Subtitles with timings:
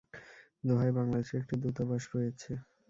[0.63, 2.51] দোহায় বাংলাদেশের একটি দূতাবাস রয়েছে।